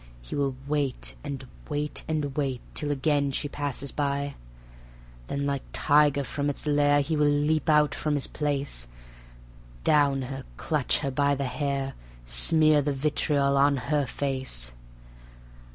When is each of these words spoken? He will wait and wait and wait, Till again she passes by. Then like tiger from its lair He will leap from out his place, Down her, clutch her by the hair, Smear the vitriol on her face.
He 0.19 0.33
will 0.35 0.55
wait 0.67 1.13
and 1.23 1.45
wait 1.69 2.01
and 2.07 2.35
wait, 2.35 2.59
Till 2.73 2.89
again 2.89 3.29
she 3.29 3.47
passes 3.47 3.91
by. 3.91 4.33
Then 5.27 5.45
like 5.45 5.61
tiger 5.73 6.23
from 6.23 6.49
its 6.49 6.65
lair 6.65 7.01
He 7.01 7.15
will 7.15 7.27
leap 7.29 7.67
from 7.67 7.71
out 7.75 7.93
his 8.15 8.25
place, 8.25 8.87
Down 9.83 10.23
her, 10.23 10.43
clutch 10.57 11.01
her 11.01 11.11
by 11.11 11.35
the 11.35 11.43
hair, 11.45 11.93
Smear 12.25 12.81
the 12.81 12.91
vitriol 12.93 13.55
on 13.55 13.77
her 13.77 14.07
face. 14.07 14.73